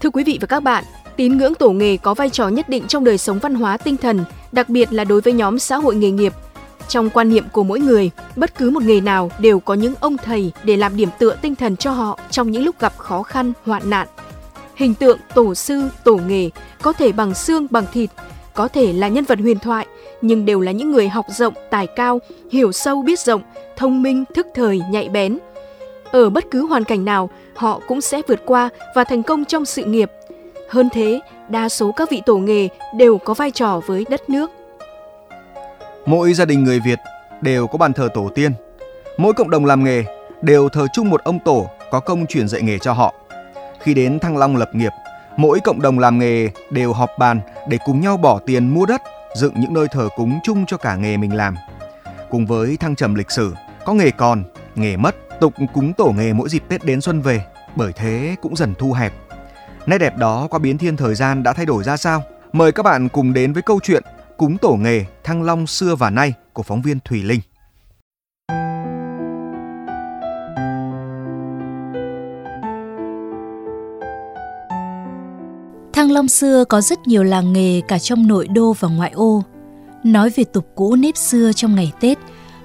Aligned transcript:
Thưa 0.00 0.10
quý 0.10 0.24
vị 0.24 0.38
và 0.40 0.46
các 0.46 0.62
bạn, 0.62 0.84
tín 1.16 1.38
ngưỡng 1.38 1.54
tổ 1.54 1.70
nghề 1.70 1.96
có 1.96 2.14
vai 2.14 2.30
trò 2.30 2.48
nhất 2.48 2.68
định 2.68 2.84
trong 2.88 3.04
đời 3.04 3.18
sống 3.18 3.38
văn 3.38 3.54
hóa 3.54 3.76
tinh 3.76 3.96
thần, 3.96 4.24
đặc 4.52 4.68
biệt 4.68 4.92
là 4.92 5.04
đối 5.04 5.20
với 5.20 5.32
nhóm 5.32 5.58
xã 5.58 5.76
hội 5.76 5.94
nghề 5.94 6.10
nghiệp. 6.10 6.32
Trong 6.88 7.10
quan 7.10 7.30
niệm 7.30 7.44
của 7.52 7.64
mỗi 7.64 7.80
người, 7.80 8.10
bất 8.36 8.58
cứ 8.58 8.70
một 8.70 8.82
nghề 8.82 9.00
nào 9.00 9.30
đều 9.38 9.60
có 9.60 9.74
những 9.74 9.94
ông 10.00 10.16
thầy 10.16 10.52
để 10.64 10.76
làm 10.76 10.96
điểm 10.96 11.08
tựa 11.18 11.36
tinh 11.42 11.54
thần 11.54 11.76
cho 11.76 11.90
họ 11.90 12.18
trong 12.30 12.50
những 12.50 12.64
lúc 12.64 12.80
gặp 12.80 12.98
khó 12.98 13.22
khăn, 13.22 13.52
hoạn 13.64 13.90
nạn. 13.90 14.08
Hình 14.74 14.94
tượng 14.94 15.18
tổ 15.34 15.54
sư, 15.54 15.82
tổ 16.04 16.16
nghề 16.16 16.50
có 16.82 16.92
thể 16.92 17.12
bằng 17.12 17.34
xương, 17.34 17.66
bằng 17.70 17.84
thịt, 17.92 18.10
có 18.54 18.68
thể 18.68 18.92
là 18.92 19.08
nhân 19.08 19.24
vật 19.24 19.38
huyền 19.38 19.58
thoại, 19.58 19.86
nhưng 20.22 20.44
đều 20.44 20.60
là 20.60 20.72
những 20.72 20.92
người 20.92 21.08
học 21.08 21.26
rộng, 21.28 21.54
tài 21.70 21.86
cao, 21.86 22.20
hiểu 22.50 22.72
sâu 22.72 23.02
biết 23.02 23.20
rộng, 23.20 23.42
thông 23.76 24.02
minh, 24.02 24.24
thức 24.34 24.46
thời, 24.54 24.80
nhạy 24.90 25.08
bén. 25.08 25.38
Ở 26.12 26.30
bất 26.30 26.44
cứ 26.50 26.66
hoàn 26.66 26.84
cảnh 26.84 27.04
nào, 27.04 27.30
họ 27.56 27.80
cũng 27.88 28.00
sẽ 28.00 28.22
vượt 28.28 28.40
qua 28.46 28.68
và 28.94 29.04
thành 29.04 29.22
công 29.22 29.44
trong 29.44 29.64
sự 29.64 29.84
nghiệp. 29.84 30.10
Hơn 30.70 30.88
thế, 30.92 31.20
đa 31.48 31.68
số 31.68 31.92
các 31.92 32.10
vị 32.10 32.22
tổ 32.26 32.36
nghề 32.36 32.68
đều 32.96 33.18
có 33.18 33.34
vai 33.34 33.50
trò 33.50 33.80
với 33.86 34.04
đất 34.10 34.30
nước. 34.30 34.50
Mỗi 36.06 36.34
gia 36.34 36.44
đình 36.44 36.64
người 36.64 36.80
Việt 36.80 36.98
đều 37.40 37.66
có 37.66 37.78
bàn 37.78 37.92
thờ 37.92 38.08
tổ 38.14 38.28
tiên. 38.34 38.52
Mỗi 39.16 39.32
cộng 39.32 39.50
đồng 39.50 39.64
làm 39.64 39.84
nghề 39.84 40.04
đều 40.42 40.68
thờ 40.68 40.86
chung 40.92 41.10
một 41.10 41.24
ông 41.24 41.38
tổ 41.38 41.66
có 41.90 42.00
công 42.00 42.26
truyền 42.26 42.48
dạy 42.48 42.62
nghề 42.62 42.78
cho 42.78 42.92
họ. 42.92 43.14
Khi 43.80 43.94
đến 43.94 44.18
Thăng 44.18 44.36
Long 44.36 44.56
lập 44.56 44.70
nghiệp, 44.72 44.92
mỗi 45.36 45.60
cộng 45.60 45.82
đồng 45.82 45.98
làm 45.98 46.18
nghề 46.18 46.48
đều 46.70 46.92
họp 46.92 47.10
bàn 47.18 47.40
để 47.68 47.78
cùng 47.84 48.00
nhau 48.00 48.16
bỏ 48.16 48.38
tiền 48.46 48.68
mua 48.68 48.86
đất, 48.86 49.02
dựng 49.34 49.52
những 49.56 49.74
nơi 49.74 49.86
thờ 49.90 50.08
cúng 50.16 50.38
chung 50.42 50.66
cho 50.66 50.76
cả 50.76 50.96
nghề 50.96 51.16
mình 51.16 51.36
làm. 51.36 51.56
Cùng 52.30 52.46
với 52.46 52.76
thăng 52.76 52.96
trầm 52.96 53.14
lịch 53.14 53.30
sử, 53.30 53.54
có 53.84 53.92
nghề 53.92 54.10
còn, 54.10 54.44
nghề 54.74 54.96
mất, 54.96 55.16
tục 55.40 55.54
cúng 55.74 55.92
tổ 55.92 56.12
nghề 56.16 56.32
mỗi 56.32 56.48
dịp 56.48 56.62
Tết 56.68 56.84
đến 56.84 57.00
xuân 57.00 57.22
về, 57.22 57.44
bởi 57.76 57.92
thế 57.92 58.36
cũng 58.42 58.56
dần 58.56 58.74
thu 58.78 58.92
hẹp. 58.92 59.12
Nét 59.86 59.98
đẹp 59.98 60.16
đó 60.16 60.46
qua 60.50 60.58
biến 60.58 60.78
thiên 60.78 60.96
thời 60.96 61.14
gian 61.14 61.42
đã 61.42 61.52
thay 61.52 61.66
đổi 61.66 61.84
ra 61.84 61.96
sao? 61.96 62.22
Mời 62.52 62.72
các 62.72 62.82
bạn 62.82 63.08
cùng 63.08 63.32
đến 63.32 63.52
với 63.52 63.62
câu 63.62 63.80
chuyện 63.82 64.02
Cúng 64.36 64.58
tổ 64.58 64.72
nghề 64.72 65.04
Thăng 65.24 65.42
Long 65.42 65.66
xưa 65.66 65.94
và 65.94 66.10
nay 66.10 66.34
của 66.52 66.62
phóng 66.62 66.82
viên 66.82 66.98
Thùy 67.00 67.22
Linh. 67.22 67.40
Thăng 75.92 76.12
Long 76.12 76.28
xưa 76.28 76.64
có 76.64 76.80
rất 76.80 76.98
nhiều 77.06 77.22
làng 77.22 77.52
nghề 77.52 77.80
cả 77.88 77.98
trong 77.98 78.26
nội 78.26 78.48
đô 78.48 78.72
và 78.72 78.88
ngoại 78.88 79.10
ô. 79.10 79.44
Nói 80.04 80.30
về 80.30 80.44
tục 80.44 80.66
cũ 80.74 80.96
nếp 80.96 81.16
xưa 81.16 81.52
trong 81.52 81.74
ngày 81.74 81.92
Tết, 82.00 82.18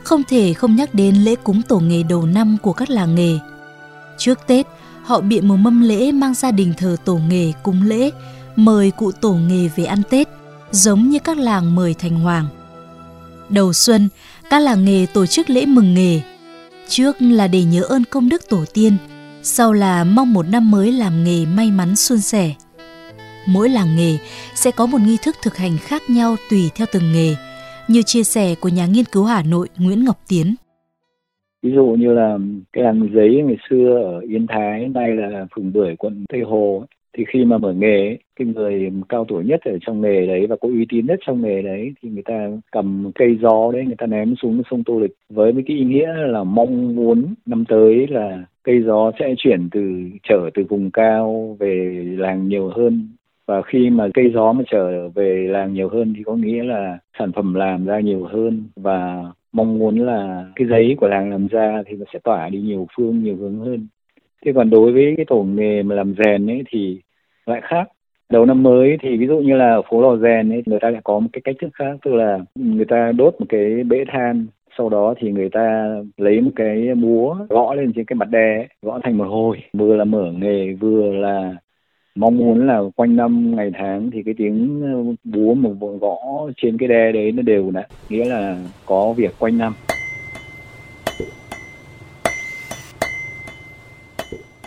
không 0.04 0.24
thể 0.24 0.54
không 0.54 0.76
nhắc 0.76 0.94
đến 0.94 1.16
lễ 1.16 1.36
cúng 1.36 1.62
tổ 1.62 1.80
nghề 1.80 2.04
đầu 2.04 2.26
năm 2.26 2.58
của 2.62 2.74
các 2.74 2.90
làng 2.90 3.16
nghề. 3.16 3.40
Trước 4.18 4.40
Tết, 4.48 4.68
họ 5.04 5.22
biện 5.22 5.48
một 5.48 5.56
mâm 5.56 5.82
lễ 5.82 6.12
mang 6.12 6.34
gia 6.34 6.52
đình 6.52 6.74
thờ 6.78 6.96
tổ 7.06 7.20
nghề 7.30 7.52
cúng 7.64 7.82
lễ, 7.86 8.10
mời 8.56 8.92
cụ 8.92 9.12
tổ 9.12 9.34
nghề 9.34 9.68
về 9.76 9.86
ăn 9.86 10.02
Tết, 10.10 10.28
giống 10.72 11.10
như 11.10 11.20
các 11.20 11.38
làng 11.38 11.76
mời 11.76 11.94
thành 11.94 12.20
hoàng. 12.20 12.46
Đầu 13.50 13.74
xuân, 13.74 14.10
các 14.50 14.60
làng 14.60 14.86
nghề 14.86 15.06
tổ 15.14 15.26
chức 15.26 15.50
lễ 15.50 15.66
mừng 15.66 15.94
nghề. 15.94 16.22
Trước 16.90 17.16
là 17.20 17.48
để 17.48 17.64
nhớ 17.64 17.82
ơn 17.84 18.04
công 18.04 18.30
đức 18.30 18.50
tổ 18.50 18.66
tiên, 18.74 18.98
sau 19.44 19.74
là 19.74 20.04
mong 20.04 20.34
một 20.34 20.48
năm 20.48 20.72
mới 20.72 20.92
làm 20.92 21.24
nghề 21.24 21.46
may 21.46 21.72
mắn 21.72 21.96
suôn 21.96 22.20
sẻ 22.20 22.54
mỗi 23.46 23.70
làng 23.70 23.96
nghề 23.96 24.18
sẽ 24.56 24.72
có 24.72 24.86
một 24.86 25.02
nghi 25.02 25.18
thức 25.18 25.36
thực 25.44 25.58
hành 25.58 25.78
khác 25.78 26.10
nhau 26.10 26.36
tùy 26.50 26.70
theo 26.76 26.88
từng 26.92 27.12
nghề, 27.12 27.36
như 27.88 28.02
chia 28.02 28.24
sẻ 28.24 28.56
của 28.62 28.70
nhà 28.70 28.86
nghiên 28.88 29.06
cứu 29.12 29.24
Hà 29.24 29.44
Nội 29.44 29.68
Nguyễn 29.80 30.06
Ngọc 30.06 30.18
Tiến. 30.30 30.56
Ví 31.64 31.72
dụ 31.76 31.86
như 32.00 32.14
là 32.14 32.38
cái 32.74 32.84
làng 32.84 33.10
giấy 33.14 33.44
ngày 33.46 33.58
xưa 33.70 34.02
ở 34.04 34.20
Yên 34.20 34.48
Thái, 34.48 34.88
nay 34.88 35.16
là 35.16 35.46
phường 35.56 35.74
Bưởi, 35.74 35.96
quận 35.96 36.26
Tây 36.30 36.42
Hồ, 36.42 36.86
thì 37.18 37.26
khi 37.28 37.46
mà 37.46 37.58
mở 37.58 37.74
nghề 37.74 38.18
cái 38.36 38.48
người 38.48 38.92
cao 39.09 39.26
tuổi 39.28 39.44
nhất 39.44 39.59
ở 39.66 39.78
trong 39.82 40.02
nghề 40.02 40.28
đấy 40.28 40.48
và 40.48 40.56
có 40.56 40.68
uy 40.68 40.86
tín 40.90 41.06
nhất 41.06 41.20
trong 41.26 41.42
nghề 41.42 41.62
đấy 41.62 41.94
thì 42.02 42.09
người 42.09 42.24
ta 42.26 42.48
cầm 42.72 43.12
cây 43.16 43.38
gió 43.42 43.72
đấy 43.72 43.84
người 43.86 43.96
ta 43.98 44.06
ném 44.06 44.36
xuống 44.42 44.62
sông 44.72 44.84
tô 44.84 45.00
lịch 45.00 45.12
với 45.30 45.53
cái 45.68 45.78
ý 45.78 45.84
nghĩa 45.84 46.13
là 46.13 46.44
mong 46.44 46.96
muốn 46.96 47.34
năm 47.46 47.66
tới 47.68 48.08
là 48.09 48.44
cây 48.63 48.81
gió 48.86 49.12
sẽ 49.19 49.34
chuyển 49.38 49.69
từ 49.72 49.81
trở 50.30 50.50
từ 50.53 50.63
vùng 50.69 50.92
cao 50.92 51.58
về 51.59 52.03
làng 52.18 52.48
nhiều 52.48 52.69
hơn 52.75 53.09
và 53.47 53.62
khi 53.62 53.90
mà 53.90 54.07
cây 54.13 54.31
gió 54.34 54.53
mà 54.53 54.63
trở 54.72 55.09
về 55.09 55.47
làng 55.50 55.74
nhiều 55.74 55.90
hơn 55.90 56.13
thì 56.18 56.24
có 56.24 56.35
nghĩa 56.35 56.63
là 56.63 56.97
sản 57.19 57.31
phẩm 57.31 57.53
làm 57.53 57.85
ra 57.85 58.00
nhiều 58.00 58.24
hơn. 58.25 58.63
Và 58.75 59.24
mong 59.52 59.79
muốn 59.79 60.00
là 60.00 60.46
cái 60.56 60.68
giấy 60.68 60.96
của 61.00 61.07
làng 61.07 61.31
làm 61.31 61.47
ra 61.47 61.84
thì 61.88 61.96
nó 61.96 62.06
sẽ 62.13 62.19
tỏa 62.24 62.50
đi 62.50 62.59
nhiều 62.59 62.88
phương, 62.96 63.24
nhiều 63.24 63.35
hướng 63.35 63.59
hơn. 63.59 63.88
Thế 64.46 64.51
còn 64.56 64.69
đối 64.69 64.91
với 64.91 65.13
cái 65.18 65.25
tổ 65.25 65.44
nghề 65.44 65.84
mà 65.84 65.96
làm 65.96 66.13
rèn 66.24 66.47
ấy 66.47 66.63
thì 66.69 67.00
lại 67.46 67.62
khác. 67.63 67.90
Đầu 68.30 68.46
năm 68.46 68.63
mới 68.63 68.97
thì 69.01 69.18
ví 69.18 69.28
dụ 69.28 69.40
như 69.40 69.56
là 69.56 69.81
phố 69.90 70.01
lò 70.01 70.18
rèn 70.18 70.50
ấy, 70.50 70.63
người 70.66 70.80
ta 70.80 70.90
lại 70.90 71.01
có 71.03 71.19
một 71.19 71.30
cái 71.34 71.41
cách 71.44 71.56
thức 71.62 71.69
khác, 71.74 71.97
tức 72.06 72.13
là 72.13 72.40
người 72.56 72.85
ta 72.85 73.12
đốt 73.12 73.35
một 73.40 73.46
cái 73.50 73.84
bể 73.84 74.03
than, 74.07 74.46
sau 74.78 74.90
đó 74.90 75.13
thì 75.18 75.31
người 75.31 75.50
ta 75.50 75.96
lấy 76.18 76.41
một 76.41 76.51
cái 76.56 76.96
búa 76.96 77.38
gõ 77.50 77.74
lên 77.74 77.94
trên 77.96 78.06
cái 78.06 78.16
mặt 78.16 78.30
đè 78.30 78.68
gõ 78.81 79.00
thành 79.03 79.18
một 79.18 79.28
hồi. 79.30 79.57
Vừa 79.74 79.96
là 79.96 80.03
mở 80.03 80.31
nghề, 80.31 80.74
vừa 80.74 81.13
là 81.13 81.56
mong 82.16 82.38
muốn 82.38 82.68
là 82.68 82.82
quanh 82.96 83.16
năm 83.16 83.56
ngày 83.56 83.72
tháng 83.80 84.12
thì 84.12 84.20
cái 84.26 84.34
tiếng 84.38 84.84
uh, 85.10 85.16
búa 85.24 85.54
mà 85.54 85.70
gõ 86.02 86.18
trên 86.62 86.78
cái 86.78 86.88
đe 86.88 87.12
đấy 87.12 87.32
nó 87.32 87.42
đều 87.42 87.72
đã 87.72 87.88
nghĩa 88.10 88.26
là 88.26 88.58
có 88.86 89.14
việc 89.14 89.36
quanh 89.40 89.58
năm 89.58 89.74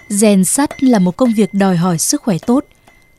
Rèn 0.08 0.44
sắt 0.44 0.84
là 0.84 0.98
một 0.98 1.16
công 1.16 1.32
việc 1.36 1.54
đòi 1.54 1.76
hỏi 1.76 1.98
sức 1.98 2.22
khỏe 2.22 2.36
tốt. 2.46 2.64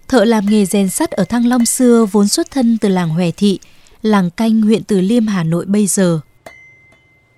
Thợ 0.08 0.26
làm 0.26 0.46
nghề 0.46 0.66
rèn 0.66 0.90
sắt 0.90 1.12
ở 1.12 1.24
Thăng 1.24 1.48
Long 1.48 1.66
xưa 1.66 2.06
vốn 2.12 2.28
xuất 2.28 2.52
thân 2.52 2.78
từ 2.82 2.90
làng 2.90 3.10
Hòe 3.10 3.32
Thị, 3.32 3.60
làng 4.02 4.30
Canh 4.30 4.62
huyện 4.62 4.84
Từ 4.84 5.02
Liêm 5.02 5.28
Hà 5.28 5.44
Nội 5.44 5.66
bây 5.66 5.88
giờ. 5.88 6.20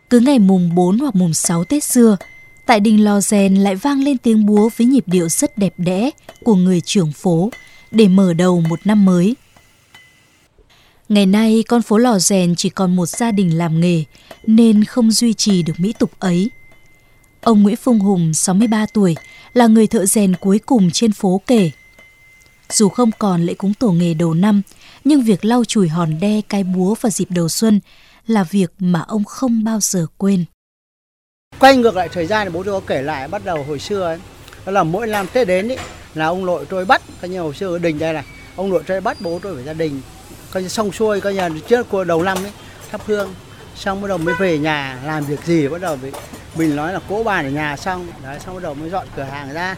Cứ 0.09 0.19
ngày 0.19 0.40
mùng 0.40 0.75
4 0.75 0.98
hoặc 0.98 1.16
mùng 1.16 1.34
6 1.34 1.64
Tết 1.64 1.84
xưa, 1.84 2.18
Tại 2.67 2.79
đình 2.79 3.03
lò 3.03 3.22
rèn 3.22 3.55
lại 3.55 3.75
vang 3.75 4.03
lên 4.03 4.17
tiếng 4.17 4.45
búa 4.45 4.69
với 4.78 4.88
nhịp 4.88 5.03
điệu 5.07 5.29
rất 5.29 5.57
đẹp 5.57 5.73
đẽ 5.78 6.09
của 6.44 6.55
người 6.55 6.81
trưởng 6.81 7.11
phố 7.11 7.50
để 7.91 8.07
mở 8.07 8.33
đầu 8.33 8.61
một 8.61 8.79
năm 8.85 9.05
mới. 9.05 9.35
Ngày 11.09 11.25
nay 11.25 11.63
con 11.67 11.81
phố 11.81 11.97
lò 11.97 12.19
rèn 12.19 12.56
chỉ 12.56 12.69
còn 12.69 12.95
một 12.95 13.06
gia 13.06 13.31
đình 13.31 13.57
làm 13.57 13.79
nghề 13.79 14.03
nên 14.45 14.83
không 14.83 15.11
duy 15.11 15.33
trì 15.33 15.63
được 15.63 15.73
mỹ 15.77 15.94
tục 16.00 16.11
ấy. 16.19 16.50
Ông 17.41 17.63
Nguyễn 17.63 17.75
Phung 17.75 18.00
Hùng, 18.00 18.33
63 18.33 18.85
tuổi, 18.94 19.16
là 19.53 19.67
người 19.67 19.88
thợ 19.88 20.06
rèn 20.06 20.35
cuối 20.35 20.59
cùng 20.59 20.91
trên 20.91 21.11
phố 21.11 21.41
kể. 21.47 21.72
Dù 22.69 22.89
không 22.89 23.11
còn 23.19 23.45
lễ 23.45 23.53
cúng 23.53 23.73
tổ 23.73 23.91
nghề 23.91 24.13
đầu 24.13 24.33
năm, 24.33 24.61
nhưng 25.03 25.22
việc 25.22 25.45
lau 25.45 25.66
chùi 25.66 25.88
hòn 25.88 26.19
đe 26.19 26.41
cái 26.50 26.63
búa 26.63 26.95
vào 27.01 27.09
dịp 27.09 27.31
đầu 27.31 27.50
xuân 27.50 27.79
là 28.27 28.44
việc 28.44 28.72
mà 28.79 29.00
ông 29.00 29.23
không 29.23 29.63
bao 29.63 29.79
giờ 29.81 30.06
quên. 30.17 30.45
Quay 31.59 31.78
ngược 31.78 31.95
lại 31.95 32.09
thời 32.09 32.25
gian 32.25 32.47
thì 32.47 32.53
bố 32.53 32.63
tôi 32.63 32.73
có 32.81 32.88
kể 32.88 33.01
lại 33.01 33.28
bắt 33.28 33.41
đầu 33.45 33.63
hồi 33.63 33.79
xưa 33.79 34.03
ấy, 34.03 34.19
đó 34.66 34.72
là 34.72 34.84
mỗi 34.84 35.07
năm 35.07 35.28
Tết 35.34 35.47
đến 35.47 35.72
ấy, 35.72 35.78
là 36.13 36.25
ông 36.25 36.45
nội 36.45 36.66
tôi 36.69 36.85
bắt 36.85 37.01
coi 37.22 37.29
như 37.29 37.41
hồi 37.41 37.53
xưa 37.53 37.75
ở 37.75 37.79
đình 37.79 38.00
đây 38.00 38.13
này 38.13 38.23
ông 38.56 38.69
nội 38.69 38.84
tôi 38.88 39.01
bắt 39.01 39.18
bố 39.19 39.40
tôi 39.44 39.56
về 39.56 39.63
gia 39.63 39.73
đình 39.73 40.01
coi 40.51 40.63
như 40.63 40.69
xong 40.69 40.91
xuôi 40.91 41.22
coi 41.22 41.34
như 41.34 41.50
trước 41.68 41.90
của 41.90 42.03
đầu 42.03 42.23
năm 42.23 42.38
ấy 42.44 42.51
thắp 42.91 43.01
hương 43.06 43.34
xong 43.75 44.01
bắt 44.01 44.07
đầu 44.07 44.18
mới 44.18 44.35
về 44.40 44.57
nhà 44.57 45.00
làm 45.06 45.25
việc 45.25 45.40
gì 45.45 45.68
bắt 45.68 45.81
đầu 45.81 45.97
bị 46.03 46.12
mình 46.56 46.75
nói 46.75 46.94
là 46.94 47.00
cỗ 47.09 47.23
bàn 47.23 47.45
ở 47.45 47.50
nhà 47.50 47.78
xong 47.78 48.07
đấy 48.24 48.39
xong 48.39 48.56
bắt 48.56 48.63
đầu 48.63 48.74
mới 48.74 48.89
dọn 48.89 49.07
cửa 49.16 49.24
hàng 49.24 49.53
ra. 49.53 49.75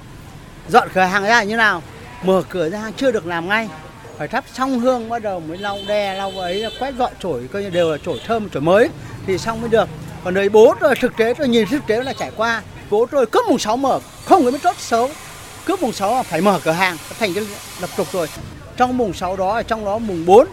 Dọn 0.69 0.87
cửa 0.93 1.01
hàng 1.01 1.23
ra 1.23 1.43
như 1.43 1.55
nào? 1.55 1.83
Mở 2.23 2.43
cửa 2.49 2.69
ra 2.69 2.91
chưa 2.97 3.11
được 3.11 3.25
làm 3.25 3.49
ngay 3.49 3.69
phải 4.17 4.27
thắp 4.27 4.43
xong 4.53 4.79
hương 4.79 5.09
bắt 5.09 5.21
đầu 5.21 5.39
mới 5.39 5.57
lau 5.57 5.79
đe 5.87 6.13
lau 6.13 6.31
ấy 6.31 6.65
quét 6.79 6.93
dọn 6.97 7.13
chổi 7.19 7.47
coi 7.53 7.63
như 7.63 7.69
đều 7.69 7.91
là 7.91 7.97
chổi 8.05 8.21
thơm 8.27 8.49
chổi 8.49 8.61
mới 8.61 8.89
thì 9.27 9.37
xong 9.37 9.61
mới 9.61 9.69
được 9.69 9.89
còn 10.23 10.33
đời 10.33 10.49
bố 10.49 10.75
rồi, 10.79 10.95
thực 10.95 11.17
tế 11.17 11.33
rồi, 11.33 11.47
nhìn 11.47 11.67
thực 11.67 11.87
tế 11.87 12.03
là 12.03 12.13
trải 12.13 12.31
qua. 12.35 12.61
Bố 12.89 13.07
rồi 13.11 13.25
cướp 13.25 13.45
mùng 13.49 13.59
6 13.59 13.77
mở, 13.77 13.99
không 14.25 14.45
có 14.45 14.51
biết 14.51 14.57
tốt 14.63 14.75
xấu. 14.79 15.09
Cướp 15.65 15.81
mùng 15.81 15.93
6 15.93 16.23
phải 16.23 16.41
mở 16.41 16.59
cửa 16.63 16.71
hàng 16.71 16.97
thành 17.19 17.33
cái 17.33 17.43
lập 17.81 17.89
trục 17.97 18.11
rồi. 18.11 18.27
Trong 18.77 18.97
mùng 18.97 19.13
6 19.13 19.35
đó 19.35 19.61
trong 19.63 19.85
đó 19.85 19.97
mùng 19.97 20.25
4 20.25 20.47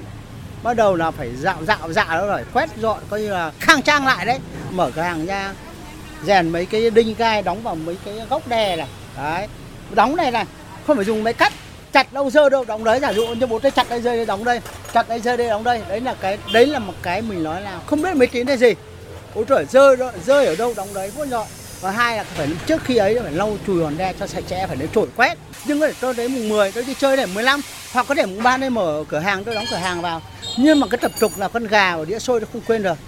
bắt 0.63 0.75
đầu 0.75 0.95
là 0.95 1.11
phải 1.11 1.37
dạo 1.37 1.57
dạo 1.67 1.93
dạo 1.93 2.07
đó 2.09 2.27
rồi, 2.27 2.45
quét 2.53 2.71
dọn, 2.77 2.99
coi 3.11 3.21
như 3.21 3.29
là 3.29 3.53
khang 3.61 3.83
trang 3.83 4.07
lại 4.07 4.27
đấy. 4.27 4.39
Mở 4.71 4.91
cửa 4.95 5.03
hàng 5.03 5.27
ra, 5.27 5.55
rèn 6.25 6.49
mấy 6.49 6.67
cái 6.67 6.91
đinh 6.91 7.15
gai, 7.19 7.43
đóng 7.43 7.63
vào 7.63 7.75
mấy 7.75 7.97
cái 8.05 8.15
góc 8.31 8.49
đè 8.49 8.77
này. 8.77 8.89
Đấy. 9.17 9.47
Đóng 9.91 10.17
này 10.17 10.31
này, 10.31 10.45
không 10.87 10.97
phải 10.97 11.05
dùng 11.05 11.25
máy 11.25 11.33
cắt, 11.33 11.53
chặt 11.93 12.13
đâu 12.13 12.31
dơ 12.31 12.49
đâu, 12.49 12.65
đóng 12.65 12.85
đấy, 12.85 13.01
giả 13.01 13.13
dụ 13.13 13.27
như 13.27 13.47
bố 13.47 13.59
tôi 13.59 13.71
chặt 13.71 13.89
đây 13.91 14.01
rơi 14.01 14.27
đóng 14.27 14.45
đây, 14.45 14.61
chặt 14.93 15.09
đây 15.09 15.21
dơ 15.21 15.37
đây, 15.37 15.49
đóng 15.49 15.65
đây. 15.65 15.83
Đấy 15.89 16.01
là 16.01 16.15
cái, 16.21 16.39
đấy 16.53 16.67
là 16.67 16.79
một 16.79 16.95
cái 17.03 17.23
mình 17.23 17.43
nói 17.43 17.61
là 17.63 17.81
không 17.87 18.03
biết 18.03 18.17
mấy 18.17 18.27
tiếng 18.27 18.49
là 18.49 18.57
gì 18.57 18.75
ôi 19.37 19.45
trời, 19.49 19.65
rơi 19.65 19.97
rơi 20.27 20.47
ở 20.47 20.57
đâu 20.57 20.75
đóng 20.77 20.89
đấy 20.95 21.11
vuốt 21.17 21.25
nhọn 21.25 21.47
và 21.81 21.91
hai 21.91 22.17
là 22.17 22.25
phải 22.25 22.49
trước 22.67 22.85
khi 22.85 22.97
ấy 22.97 23.19
phải 23.23 23.33
lau 23.33 23.57
chùi 23.67 23.85
hòn 23.85 23.97
đe 23.97 24.13
cho 24.21 24.27
sạch 24.27 24.45
sẽ, 24.47 24.67
phải 24.67 24.77
lấy 24.77 24.89
chổi 24.95 25.07
quét. 25.17 25.39
Nhưng 25.67 25.81
có 25.81 25.87
thể 25.87 25.93
tôi 26.01 26.15
đến 26.15 26.35
mùng 26.35 26.49
10 26.49 26.73
tôi 26.73 26.85
đi 26.85 26.95
chơi 26.95 27.17
đến 27.17 27.35
15 27.35 27.61
hoặc 27.93 28.07
có 28.09 28.15
thể 28.15 28.27
mùng 28.27 28.43
3 28.43 28.57
đây 28.57 28.71
mở 28.71 29.05
cửa 29.09 29.19
hàng, 29.19 29.45
tôi 29.45 29.55
đóng 29.55 29.65
cửa 29.71 29.77
hàng 29.77 30.03
vào. 30.03 30.23
Nhưng 30.59 30.81
mà 30.81 30.87
cái 30.91 30.99
tập 30.99 31.13
tục 31.21 31.33
là 31.37 31.49
con 31.49 31.67
gà 31.67 31.93
ở 31.93 32.05
đĩa 32.05 32.19
xôi 32.19 32.41
tôi 32.41 32.49
không 32.53 32.63
quên 32.67 32.83
được. 32.83 32.99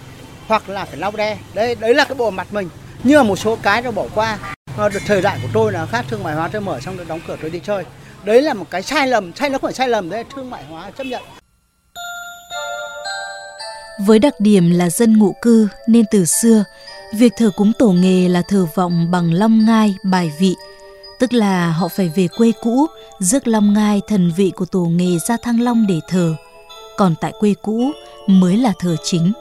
Hoặc 0.46 0.68
là 0.68 0.84
phải 0.84 0.96
lau 0.96 1.12
đe 1.16 1.38
đấy 1.54 1.74
đấy 1.74 1.94
là 1.94 2.04
cái 2.04 2.14
bộ 2.14 2.30
mặt 2.30 2.46
mình. 2.52 2.68
Nhưng 3.04 3.16
mà 3.16 3.22
một 3.22 3.36
số 3.36 3.58
cái 3.62 3.82
tôi 3.82 3.92
bỏ 3.92 4.06
qua. 4.14 4.38
Ờ, 4.76 4.88
được 4.88 5.00
thời 5.06 5.22
đại 5.22 5.38
của 5.42 5.48
tôi 5.52 5.72
là 5.72 5.86
khác, 5.86 6.04
thương 6.08 6.22
mại 6.22 6.34
hóa 6.34 6.48
tôi 6.52 6.60
mở, 6.60 6.80
xong 6.80 6.96
tôi 6.96 7.06
đóng 7.08 7.20
cửa, 7.28 7.36
tôi 7.40 7.50
đi 7.50 7.60
chơi. 7.64 7.84
Đấy 8.24 8.42
là 8.42 8.54
một 8.54 8.66
cái 8.70 8.82
sai 8.82 9.06
lầm, 9.06 9.32
sai 9.36 9.50
nó 9.50 9.58
không 9.58 9.68
phải 9.68 9.74
sai 9.74 9.88
lầm, 9.88 10.10
đấy 10.10 10.24
thương 10.34 10.50
mại 10.50 10.64
hóa, 10.64 10.90
chấp 10.90 11.04
nhận 11.04 11.22
với 14.06 14.18
đặc 14.18 14.40
điểm 14.40 14.70
là 14.70 14.90
dân 14.90 15.18
ngụ 15.18 15.34
cư 15.42 15.68
nên 15.86 16.04
từ 16.10 16.24
xưa, 16.24 16.64
việc 17.14 17.32
thờ 17.36 17.50
cúng 17.56 17.72
tổ 17.78 17.92
nghề 17.92 18.28
là 18.28 18.42
thờ 18.48 18.66
vọng 18.74 19.10
bằng 19.10 19.32
long 19.32 19.64
ngai, 19.66 19.94
bài 20.02 20.32
vị. 20.38 20.54
Tức 21.18 21.32
là 21.32 21.70
họ 21.70 21.88
phải 21.88 22.12
về 22.16 22.28
quê 22.38 22.52
cũ, 22.62 22.86
rước 23.20 23.48
long 23.48 23.74
ngai 23.74 24.00
thần 24.08 24.32
vị 24.36 24.52
của 24.56 24.64
tổ 24.64 24.84
nghề 24.84 25.18
ra 25.18 25.36
thăng 25.36 25.60
long 25.60 25.86
để 25.86 26.00
thờ. 26.08 26.34
Còn 26.96 27.14
tại 27.20 27.32
quê 27.40 27.54
cũ 27.62 27.90
mới 28.26 28.56
là 28.56 28.72
thờ 28.78 28.96
chính. 29.04 29.32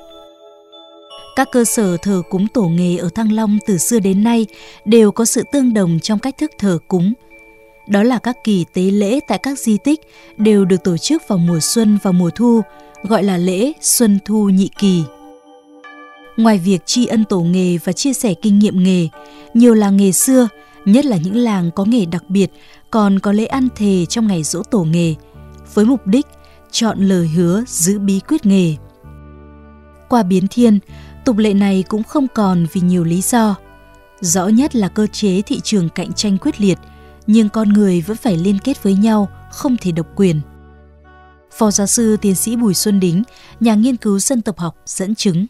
Các 1.36 1.48
cơ 1.51 1.65
sở 1.65 1.98
thờ 1.98 2.21
cúng 2.30 2.48
tổ 2.48 2.62
nghề 2.62 2.98
ở 2.98 3.10
Thăng 3.15 3.31
Long 3.31 3.60
từ 3.68 3.77
xưa 3.77 4.00
đến 4.00 4.24
nay 4.24 4.45
đều 4.86 5.12
có 5.12 5.25
sự 5.25 5.44
tương 5.51 5.74
đồng 5.74 6.00
trong 6.00 6.19
cách 6.19 6.38
thức 6.38 6.51
thờ 6.60 6.80
cúng. 6.88 7.13
Đó 7.88 8.04
là 8.04 8.19
các 8.19 8.44
kỳ 8.44 8.66
tế 8.74 8.81
lễ 8.81 9.19
tại 9.28 9.38
các 9.38 9.60
di 9.60 9.78
tích 9.78 10.01
đều 10.38 10.66
được 10.66 10.84
tổ 10.84 10.98
chức 10.98 11.24
vào 11.28 11.38
mùa 11.38 11.60
xuân 11.60 11.98
và 12.04 12.12
mùa 12.12 12.30
thu, 12.30 12.62
gọi 13.04 13.24
là 13.24 13.38
lễ 13.38 13.74
Xuân 13.81 14.19
Thu 14.25 14.50
Nhị 14.50 14.69
Kỳ. 14.78 15.04
Ngoài 16.38 16.57
việc 16.57 16.86
tri 16.86 17.06
ân 17.06 17.25
tổ 17.25 17.39
nghề 17.42 17.78
và 17.78 17.94
chia 17.94 18.13
sẻ 18.13 18.34
kinh 18.34 18.60
nghiệm 18.60 18.84
nghề, 18.84 19.07
nhiều 19.54 19.74
làng 19.74 19.98
nghề 19.98 20.12
xưa, 20.12 20.48
nhất 20.86 21.06
là 21.06 21.18
những 21.18 21.36
làng 21.36 21.72
có 21.72 21.86
nghề 21.86 22.06
đặc 22.06 22.24
biệt, 22.30 22.51
còn 22.92 23.19
có 23.19 23.31
lễ 23.31 23.45
ăn 23.45 23.68
thề 23.75 24.06
trong 24.06 24.28
ngày 24.28 24.44
dỗ 24.44 24.63
tổ 24.63 24.84
nghề, 24.84 25.16
với 25.74 25.86
mục 25.86 26.07
đích 26.07 26.25
chọn 26.72 27.00
lời 27.00 27.28
hứa 27.28 27.63
giữ 27.68 28.00
bí 28.00 28.19
quyết 28.28 28.45
nghề. 28.45 28.75
Qua 30.10 30.24
biến 30.24 30.48
thiên, 30.48 30.80
tục 31.25 31.38
lệ 31.38 31.54
này 31.54 31.84
cũng 31.88 32.04
không 32.04 32.28
còn 32.34 32.66
vì 32.74 32.81
nhiều 32.81 33.04
lý 33.04 33.22
do. 33.22 33.56
Rõ 34.22 34.48
nhất 34.48 34.75
là 34.75 34.88
cơ 34.88 35.07
chế 35.07 35.42
thị 35.42 35.60
trường 35.63 35.89
cạnh 35.89 36.13
tranh 36.13 36.38
quyết 36.38 36.62
liệt, 36.62 36.78
nhưng 37.27 37.50
con 37.50 37.69
người 37.69 38.01
vẫn 38.01 38.18
phải 38.18 38.38
liên 38.38 38.59
kết 38.63 38.83
với 38.83 38.94
nhau, 38.94 39.27
không 39.51 39.77
thể 39.81 39.91
độc 39.91 40.07
quyền. 40.15 40.41
Phó 41.51 41.71
giáo 41.71 41.88
sư 41.88 42.18
tiến 42.21 42.35
sĩ 42.35 42.56
Bùi 42.56 42.74
Xuân 42.74 43.00
Đính, 43.00 43.24
nhà 43.59 43.75
nghiên 43.75 43.95
cứu 43.95 44.19
dân 44.19 44.41
tộc 44.41 44.57
học 44.57 44.75
dẫn 44.85 45.15
chứng. 45.15 45.45